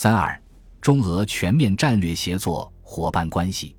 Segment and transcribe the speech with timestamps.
[0.00, 0.40] 三二，
[0.80, 3.74] 中俄全面战略协作伙伴关系。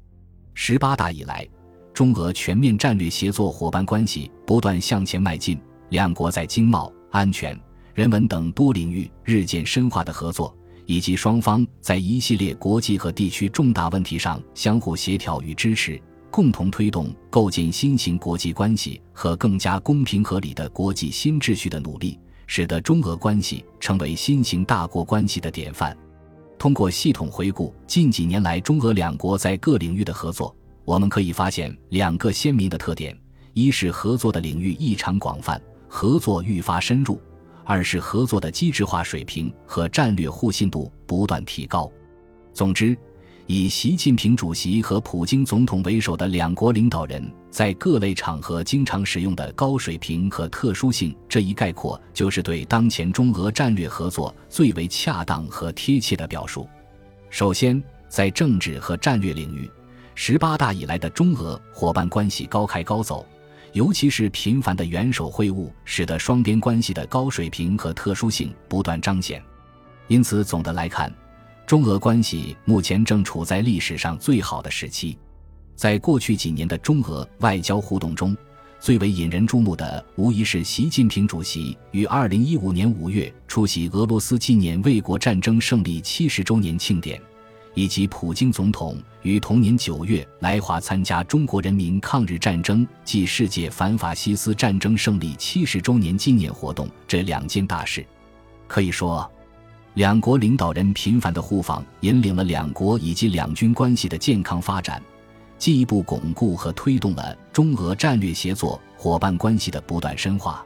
[0.53, 1.48] 十八大以来，
[1.94, 5.58] 中俄全面战略协作伙伴关系不断向前迈进，
[5.92, 7.58] 两国在经贸、安全、
[7.94, 10.54] 人文等多领域日渐深化的合作，
[10.86, 15.97] 以及双方在一系列国际和地区重大问题上相互协调与支持，
[16.29, 25.97] 共同推动构建新型国际关系和更加公平合理的国际新秩序的努力，使得中俄关系成为新型大国关系的典范。
[26.59, 33.17] 通过系统回顾近几年来中俄两国在各领域的合作，我们可以发现两个鲜明的特点：
[33.54, 37.17] 一是合作的领域异常广泛，合作愈发深入；
[37.64, 41.90] 二是合作的机制化水平和战略互信度不断提高。
[42.53, 42.95] 总之。
[43.52, 56.70] 以习近平主席和普京总统为首的两国领导人，在各类场合经常使用的“高水平”和“特殊性”这一概括，就是对当前中俄战略合作最为恰当和贴切的表述。
[57.30, 59.70] 首先，在政治和战略领域，
[60.16, 63.25] 十八大以来的中俄伙伴关系高开高走，
[63.73, 69.44] 尤其是频繁的元首会晤，使得双边关系的高水平和特殊性不断彰显。
[70.08, 71.11] 因此，总的来看。
[71.67, 75.16] 中俄关系目前正处在历史上最好的时期，
[75.80, 78.35] 在过去几年的中俄外交互动中，
[78.81, 87.17] 最为引人注目的无疑是习近平主席于二零一五年五月出席俄罗斯纪念卫国战争胜利七十周年庆典，
[87.75, 98.05] 以及普京总统于同年九月来华参加中国人民抗日战争暨世界反法西斯战争胜利七十周年纪念活动这两件大事。
[98.67, 99.31] 可以说。
[99.95, 105.02] 两国领导人频繁的互访，引领了两国以及两军关系的健康发展，
[105.60, 110.66] 进一步巩固和推动了中俄战略协作伙伴关系的不断深化。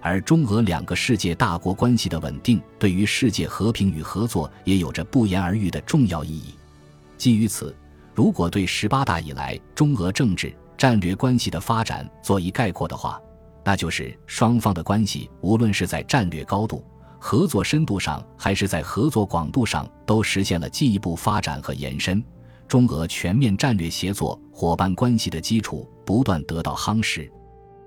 [0.00, 6.54] 而中俄两个世界大国关系的稳定，对于世界和平与合作也有着不言而喻的重要意义。
[7.18, 7.76] 基于此，
[8.14, 13.20] 如果对十八大以来中俄政治战略关系的发展做一概括的话，
[13.62, 16.82] 那就是双方的关系，无论是在战略高度。
[17.18, 22.24] 合作深度上，还是在合作广度上，都实现了进一步发展和延伸。
[22.70, 27.28] 中俄全面战略协作伙伴关系的基础不断得到夯实。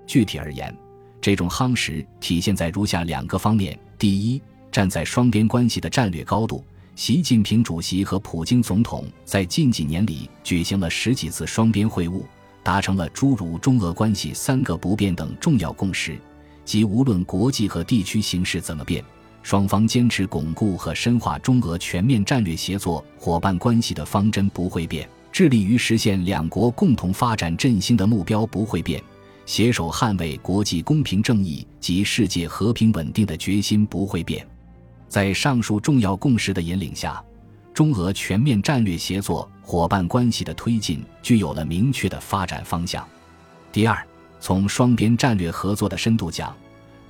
[0.06, 0.76] 具体而言，
[1.22, 6.62] 这种夯实体现在如下两个方面：第一，站在双边关系的战略高度，
[6.96, 12.20] 习近平主席和普京总统在近几年里举行了十几次双边会晤，
[12.62, 16.18] 达成了诸如中俄关系三个不变等重要共识，
[16.66, 19.02] 即无论国际和地区形势怎么变。
[19.44, 29.02] 双方坚持巩固和深化中俄全面战略协作伙伴关系的方针不会变，致力于实现两国共同发展振兴的目标不会变，
[29.44, 34.44] 携手捍卫国际公平正义及世界和平稳定的决心不会变。
[35.10, 37.22] 在上述重要共识的引领下，
[37.74, 43.06] 中俄全面战略协作伙伴关系的推进具有了明确的发展方向。
[43.70, 44.02] 第二，
[44.40, 46.56] 从双边战略合作的深度讲。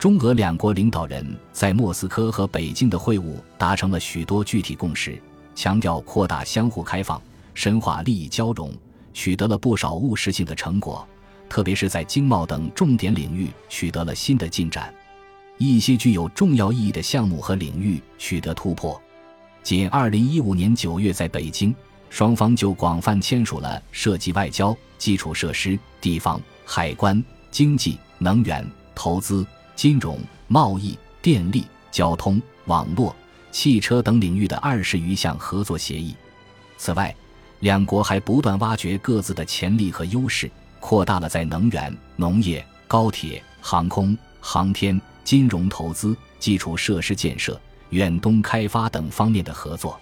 [0.04, 5.18] 中俄两国领导人在莫斯科和北京的会晤达成了许多具体共识，
[5.54, 7.18] 强调扩大相互开放、
[7.54, 8.70] 深化利益交融，
[9.14, 11.08] 取得了不少务实性的成果，
[11.48, 14.92] 特别是在经贸等重点领域取得了新的进展，
[15.56, 19.00] 一些具有重要意义的项目和领域取得突破。
[19.62, 21.74] 仅2015年9月，在北京，
[22.10, 29.46] 双方就广泛签署了涉及外交、基础设施、地方、海关、经济、能源、投资。
[29.74, 30.18] 金融、
[30.48, 33.14] 贸易、电力、交通、网络、
[33.50, 36.14] 汽车等领域的二十余项合作协议。
[36.76, 37.14] 此外，
[37.60, 47.58] 两国还不断挖掘各自的潜力和优势，扩大了在能源、农业、高铁、航空、航天、金融投资、基础设施建设、
[47.90, 49.98] 远东开发等方面的合作。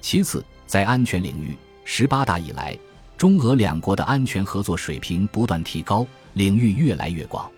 [0.00, 2.78] 其次，在安全领域，十八大以来，
[3.18, 7.50] 中俄两国的安全合作水平不断提高，领域越来越广。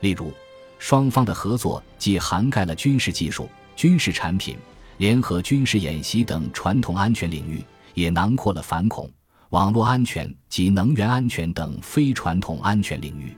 [0.00, 0.32] 例如，
[0.80, 3.46] 双方的合作既涵盖了军事技术、
[3.76, 4.56] 军事产品、
[4.96, 7.62] 联合军事演习等传统安全领域，
[7.92, 9.08] 也囊括了反恐、
[9.50, 13.36] 网络安全及能源安全等非传统安全领域。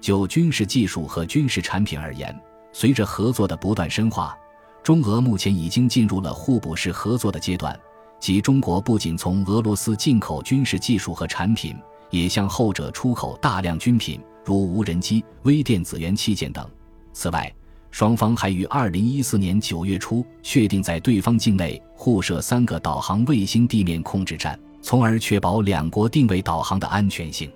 [0.00, 2.36] 就军事技术和军事产品而言，
[2.72, 4.36] 随着合作的不断深化，
[4.82, 7.78] 中俄目前已经进入了互补式合作的阶段，
[8.18, 11.76] 即中国不仅从俄罗斯进口军事技术和产品，
[12.10, 14.20] 也向后者出口大量军品。
[14.44, 16.68] 如无人机、微电子元器件等。
[17.12, 17.52] 此外，
[17.90, 27.50] 双方还于二零一四年九月初确定在对方境内互设三个导航卫星地面控制站，从而确保两国定位导航的安全性。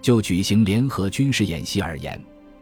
[0.00, 2.18] 就举行联合军事演习而言，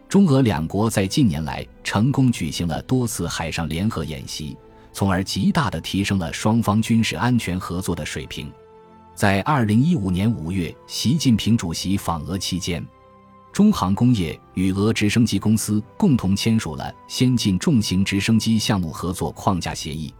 [0.09, 4.57] 中俄两国在近年来成功举行了多次海上联合演习，
[4.93, 8.51] 从而极大地提升了双方军事安全合作的水平。
[9.15, 12.85] 在二零一五年五月，习近平主席访俄期间，
[13.55, 20.13] 中航工业与俄直升机公司共同签署了先进重型直升机项目合作框架协议，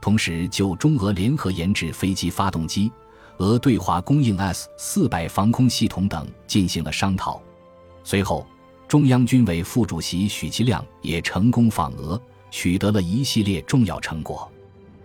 [0.00, 2.92] 同时就中俄联合研制飞机发动机、
[3.38, 7.42] 俄对华供应 S 四百防空系统等进行了商讨。
[8.04, 8.46] 随后，
[8.86, 12.20] 中央军委副主席许其亮也成功访俄，
[12.52, 14.48] 取得了一系列重要成果。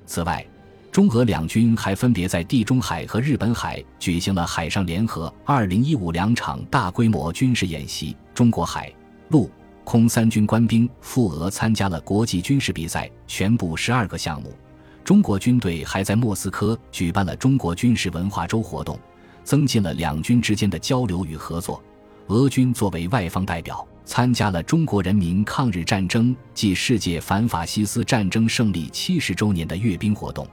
[0.06, 0.45] 此外，
[0.92, 8.14] 中俄两军还分别在地中海和日本海举行了海上联合2015两场大规模军事演习。
[8.34, 8.94] 中国海、
[9.30, 9.50] 陆、
[9.86, 14.54] 空三军官兵赴俄参加了国际军事比赛，全部十二个项目。
[15.02, 19.00] 中国军队还在莫斯科举办了中国军事文化周活动，
[19.46, 21.82] 增进了两军之间的交流与合作。
[22.28, 30.46] 俄军作为外方代表，参加了中国人民抗日战争暨世界反法西斯战争胜利七十周年的阅兵活动。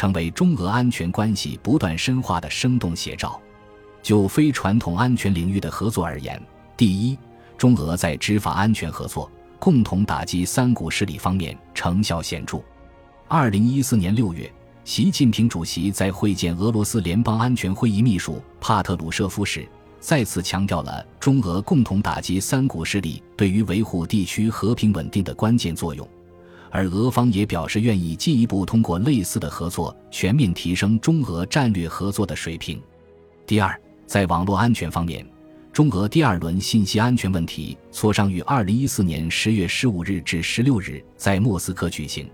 [0.00, 3.38] 成为中俄安全关系不断深化的生动写照。
[4.02, 6.40] 就非传统安全领域的合作而言，
[6.74, 7.18] 第一，
[7.58, 12.62] 中俄在执法安全合作、共同打击三股势力方面成效显著。
[13.28, 14.50] 二零一四年六月，
[14.86, 19.68] 习近平主席在会见俄罗斯联邦安全会议秘书帕特鲁舍夫时，
[20.00, 26.08] 再次强调了中俄共同打击三股势力对于维护地区和平稳定的关键作用。
[26.70, 32.80] 而俄方也表示愿意进一步通过类似的合作，全面提升中俄战略合作的水平。
[33.46, 35.26] 第二，在网络安全方面，
[35.72, 42.28] 中俄第二轮信息安全问题磋商于二零一四年十月十五日至十六日在莫斯科举行。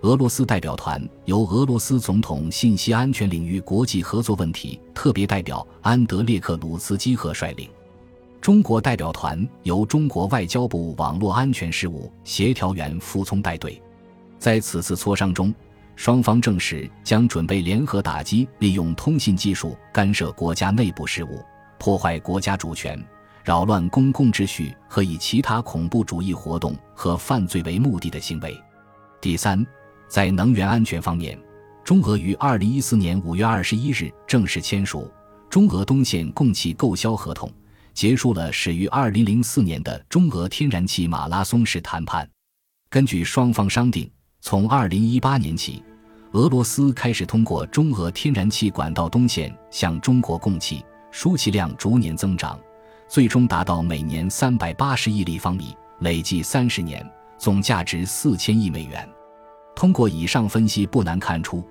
[0.00, 7.70] 俄罗斯代表团由俄罗斯总统信息安全领域国际合作问题特别代表安德烈克鲁茨基赫率领。
[8.44, 13.82] 中国代表团由中国外交部网络安全事务协调员傅聪带队，
[14.38, 15.54] 在此次磋商中，
[15.96, 21.42] 双方证实将准备联合打击利用通信技术干涉国家内部事务、
[21.78, 23.02] 破坏国家主权、
[23.42, 28.54] 扰乱公共秩序和以其他恐怖主义活动和犯罪为目的的行为。
[29.22, 29.66] 第三，
[30.06, 31.40] 在能源安全方面，
[31.82, 35.10] 中俄于二零一四年五月二十一日正式签署
[35.48, 37.50] 中俄东线供气购销合同。
[37.94, 42.28] 结束了始于2004年的中俄天然气马拉松式谈判。
[42.90, 44.10] 根据双方商定，
[44.40, 45.82] 从2018年起，
[46.32, 52.58] 俄罗斯开始通过中俄天然气管道东线向中国供气，输气量逐年增长，
[53.08, 57.08] 最终达到每年380亿立方米，累计30年，
[57.38, 59.08] 总价值4000亿美元。
[59.76, 61.64] 通过以上分析，不难看出。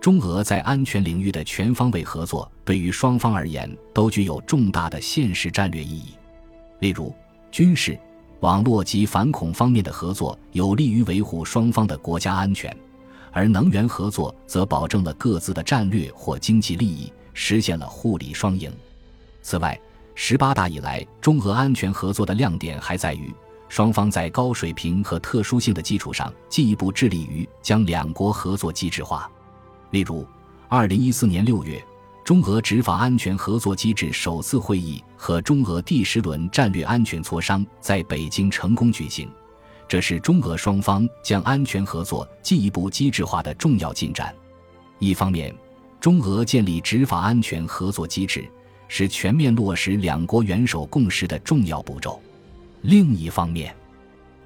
[0.00, 6.14] 中俄在安全领域的全方位合作，对于双方而言都具有重大的现实战略意义。
[6.78, 7.12] 例如，
[7.50, 7.98] 军事、
[8.40, 12.74] 网络及反恐方面的合作有利于维护双方的国家安全，
[13.32, 18.72] 而能源合作则保证了各自的战略或经济利益，实现了互利双赢。
[19.42, 19.78] 此外，
[20.14, 23.34] 十八大以来，中俄安全合作的亮点还在于
[23.68, 29.28] 双方在高水平和特殊性的基础上，进一步致力于将两国合作机制化。
[29.90, 30.26] 例如，
[30.68, 31.82] 二零一四年六月，
[32.24, 39.30] 中俄执法安全合作机制首次会议和中俄第十轮战略安全磋商在北京成功举行，
[39.88, 44.34] 这是中俄双方将安全合作进一步机制化的重要进展。
[44.98, 45.54] 一方面，
[45.98, 48.46] 中俄建立执法安全合作机制
[48.88, 52.20] 是全面落实两国元首共识的重要步骤；
[52.82, 53.74] 另一方面，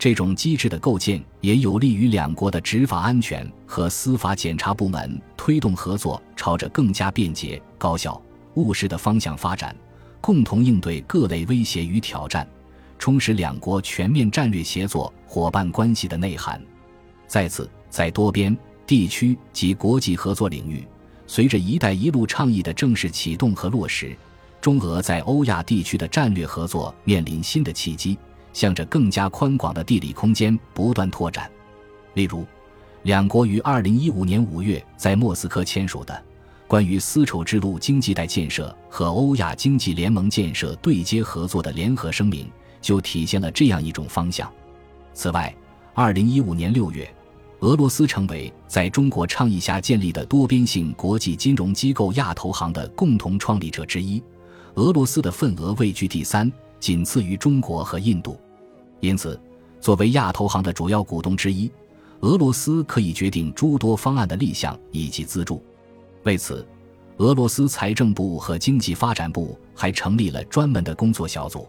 [0.02, 8.21] 这种机制的构建也有利于两国的执法安全和司法检察部门推动合作朝着更加便捷、高效、
[8.54, 9.76] 务实的方向发展，
[10.21, 12.44] 共同应对各类威胁与挑战，
[12.99, 16.61] 充实两国全面战略协作伙伴关系的内涵。
[17.28, 20.85] 再次，在多边、地区及国际合作领域，
[21.28, 24.16] 随着“一带一路”倡议的正式启动和落实，
[24.61, 28.18] 中俄在欧亚地区的战略合作面临新的契机。
[28.52, 31.50] 向着更加宽广的地理空间不断拓展，
[32.14, 32.44] 例如，
[33.02, 36.23] 两国于二零一五年五月在莫斯科签署的
[36.68, 44.50] 关于丝绸之路经济带建设和欧亚经济联盟建设对接合作的联合声明，就体现了这样一种方向。
[45.14, 45.54] 此外，
[45.94, 47.12] 二零一五年六月，
[47.61, 54.23] 俄罗斯成为在中国倡议下建立的多边性国际金融机构亚投行的共同创立者之一，
[54.75, 56.50] 俄罗斯的份额位居第三。
[56.83, 58.37] 仅次于中国和印度，
[58.99, 59.41] 因此，
[59.81, 61.71] 作为亚投行的主要股东之一，
[62.23, 65.62] 俄罗斯可以决定诸多方案的立项以及资助。
[66.25, 66.67] 为此，
[67.19, 71.69] 俄罗斯财政部和经济发展部还成立了专门的工作小组。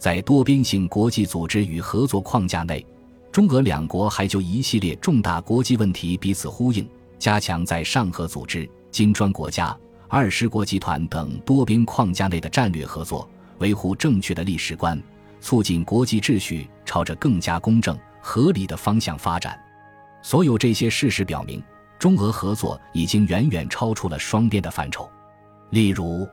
[0.00, 2.84] 在多边性国际组织与合作框架内，
[3.30, 6.84] 中俄两国还就一系列重大国际问题彼此呼应，
[7.20, 9.78] 加强在上合组织、金砖国家、
[10.08, 13.28] 二十国集团等多边框架内的战略合作，
[13.60, 15.00] 维护正确的历史观，
[15.40, 19.58] 促进国际秩序朝着更加公正、合理的方向发展。
[20.22, 21.62] 所有这些事实表明，
[21.98, 25.08] 中俄合作已经远远超出了双边的范畴。
[25.70, 26.26] 例如，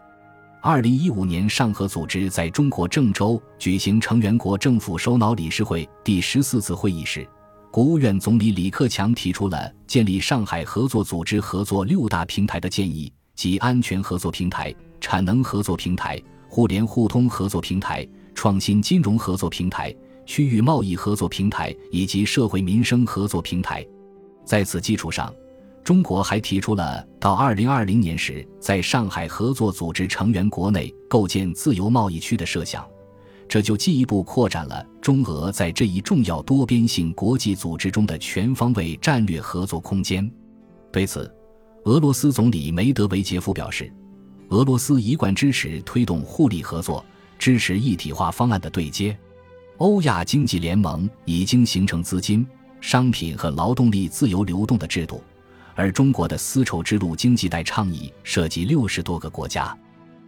[0.62, 7.26] 二零一五年上合组织在中国郑州举行成员国政府首脑理事会第十四次会议时，
[7.72, 19.94] 国务院总理李克强提出了建立上海合作组织合作六大平台的建议，即安全合作平台、产能合作平台、互联互通合作平台、创新金融合作平台、
[20.26, 23.86] 区域贸易合作平台以及社会民生合作平台。
[24.46, 25.34] 在此基础上，
[25.84, 32.86] 中国还提出了到二零二零年时，在上海合作组织成员国内构建自由贸易区的设想，
[33.48, 40.30] 这就进一步扩展了中俄在这一重要多边性国际组织中的全方位战略合作空间。
[40.92, 41.34] 对此，
[41.86, 43.92] 俄罗斯总理梅德韦杰夫表示，
[44.50, 47.04] 俄罗斯一贯支持推动互利合作，
[47.38, 49.18] 支持一体化方案的对接。
[49.78, 52.48] 欧亚经济联盟已经形成资金、
[52.80, 55.22] 商品和劳动力自由流动的制度。
[55.76, 59.78] 而中国的丝绸之路经济带倡议涉及六十多个国家，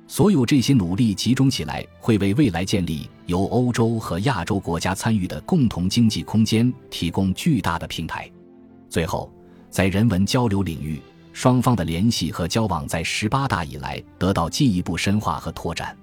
[0.06, 8.30] 所有这些努力集中起来，会为未来建立由欧洲和亚洲国家参与的共同经济空间提供巨大的平台。
[8.90, 9.32] 最后，
[9.72, 15.96] 在人文交流领域，双方的联系和交往在十八大以来得到进一步深化和拓展。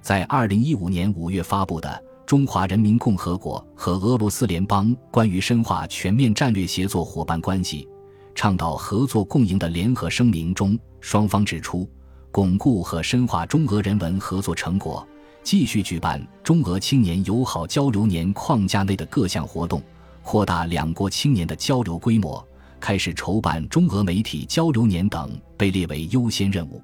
[0.00, 1.88] 在二零一五年五月发布的
[2.26, 7.88] 《中华人民共和国和俄罗斯联邦关于深化全面战略协作伙伴关系》。
[8.34, 11.86] 倡导合作共赢的联合声明中，双方指出，
[12.30, 15.06] 巩固和深化中俄人文合作成果，
[15.42, 19.82] 继续举办中俄青年友好交流年框架内的各项活动，
[20.22, 22.42] 扩大两国青年的交流规模，
[22.82, 26.82] 开始筹办中俄媒体交流年等，被列为优先任务。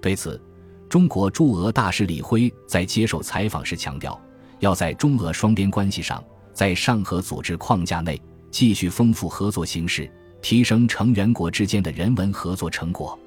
[0.00, 0.40] 对此，
[0.88, 4.18] 中国驻俄大使李辉在接受采访时强调，
[4.60, 6.24] 要在中俄双边关系上，
[6.54, 8.18] 在上合组织框架内
[8.50, 10.10] 继续丰富合作形式。
[10.42, 13.18] 提升成员国之间的人文合作成果。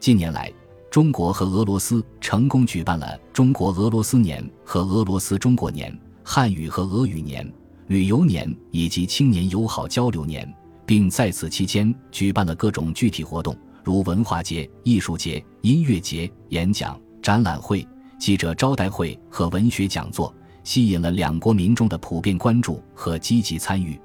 [0.00, 0.52] 近年来，
[0.90, 7.48] 中国和俄罗斯成功举办了中国俄罗斯年和俄罗斯中国年、汉语和俄语年、
[7.86, 10.52] 旅游年以及青年友好交流年，
[10.86, 17.86] 并在此期间举办了各种具体活动，如文化节、艺术节、音乐节、演讲、展览会、
[18.18, 24.00] 记者招待会和文学讲座，吸引了两国民众的普遍关注和积极参与。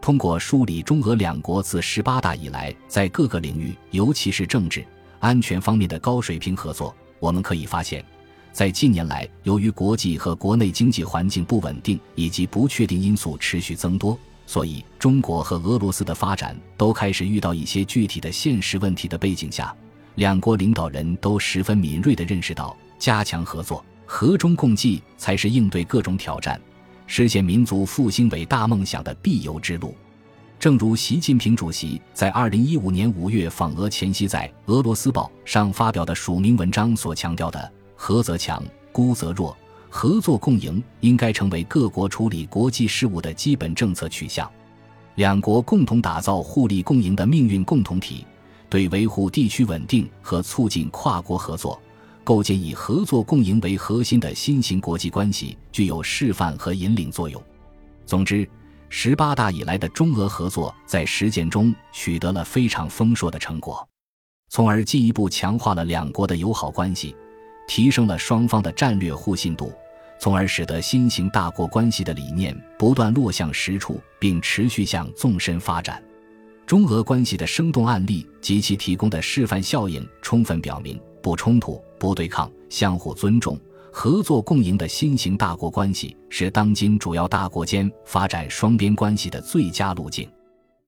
[0.00, 4.84] 通过梳理中俄两国自十八大以来在各个领域，尤其是政治
[5.20, 8.04] 安全方面的高水平合作，我们可以发现，
[8.52, 14.16] 在近年来，由于国际和国内经济环境不稳定以及不确定因素持续增多，
[14.46, 19.74] 所以中国和俄罗斯的发展都开始遇到一些具体的现实问题的背景下，
[20.14, 26.60] 两国领导人都十分敏锐地认识到，加强合作、和衷共济才是应对各种挑战。
[27.08, 29.94] 实现民族复兴伟大梦想的必由之路，
[30.58, 39.56] 正如习近平主席在二零一五年五月访俄前夕在《俄罗斯报》上发表的署名文章所强调的“和则强，孤则弱，
[39.96, 44.46] 合作共赢”应该成为各国处理国际事务的基本政策取向。
[45.14, 48.26] 两国共同打造互利共赢的命运共同体，
[48.68, 51.80] 对维护地区稳定和促进跨国合作。
[52.22, 57.42] 构建以合作共赢为核心的新型国际关系，具有示范和引领作用。
[58.04, 58.46] 总之，
[58.90, 63.88] 十八大以来的中俄合作在实践中取得了非常丰硕的成果，
[64.50, 67.16] 从而进一步强化了两国的友好关系，
[67.66, 69.72] 提升了双方的战略互信度，
[70.18, 76.02] 从而使得新型大国关系的理念不断落向实处，并持续向纵深发展。
[76.66, 81.80] 中俄关系的生动案例及其提供的示范效应，充分表明不冲突。
[81.98, 83.58] 不对抗、相互尊重、
[83.90, 90.28] 合作共赢的新型大国关系，是当今主要大国间发展双边关系的最佳路径。